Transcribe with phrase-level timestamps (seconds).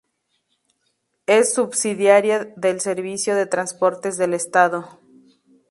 [1.27, 4.99] Es subsidiaria del servicio de transportes del Estado.